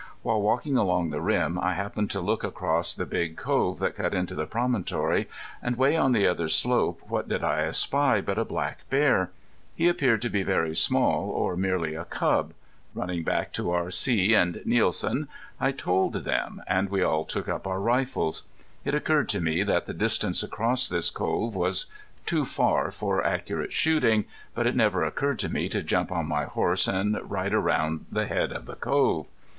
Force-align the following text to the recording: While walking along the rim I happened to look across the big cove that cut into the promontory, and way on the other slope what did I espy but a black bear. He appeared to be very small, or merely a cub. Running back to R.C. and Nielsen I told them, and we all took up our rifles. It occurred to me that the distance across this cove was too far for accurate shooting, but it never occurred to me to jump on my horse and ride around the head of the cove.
While 0.23 0.41
walking 0.41 0.77
along 0.77 1.11
the 1.11 1.21
rim 1.21 1.59
I 1.59 1.73
happened 1.75 2.09
to 2.09 2.21
look 2.21 2.43
across 2.43 2.95
the 2.95 3.05
big 3.05 3.37
cove 3.37 3.77
that 3.77 3.95
cut 3.95 4.15
into 4.15 4.33
the 4.33 4.47
promontory, 4.47 5.29
and 5.61 5.75
way 5.75 5.95
on 5.95 6.11
the 6.11 6.25
other 6.25 6.47
slope 6.47 6.99
what 7.07 7.29
did 7.29 7.43
I 7.43 7.59
espy 7.59 8.19
but 8.19 8.39
a 8.39 8.43
black 8.43 8.89
bear. 8.89 9.29
He 9.75 9.87
appeared 9.87 10.23
to 10.23 10.29
be 10.31 10.41
very 10.41 10.75
small, 10.75 11.29
or 11.29 11.55
merely 11.55 11.93
a 11.93 12.05
cub. 12.05 12.53
Running 12.95 13.21
back 13.21 13.53
to 13.53 13.69
R.C. 13.69 14.33
and 14.33 14.63
Nielsen 14.65 15.27
I 15.59 15.71
told 15.71 16.13
them, 16.13 16.63
and 16.65 16.89
we 16.89 17.03
all 17.03 17.23
took 17.23 17.47
up 17.47 17.67
our 17.67 17.79
rifles. 17.79 18.41
It 18.83 18.95
occurred 18.95 19.29
to 19.29 19.39
me 19.39 19.61
that 19.61 19.85
the 19.85 19.93
distance 19.93 20.41
across 20.41 20.89
this 20.89 21.11
cove 21.11 21.55
was 21.55 21.85
too 22.25 22.43
far 22.43 22.89
for 22.89 23.23
accurate 23.23 23.71
shooting, 23.71 24.25
but 24.55 24.65
it 24.65 24.75
never 24.75 25.03
occurred 25.03 25.37
to 25.37 25.49
me 25.53 25.69
to 25.69 25.83
jump 25.83 26.11
on 26.11 26.25
my 26.25 26.45
horse 26.45 26.87
and 26.87 27.19
ride 27.29 27.53
around 27.53 28.07
the 28.11 28.25
head 28.25 28.51
of 28.51 28.65
the 28.65 28.75
cove. 28.75 29.27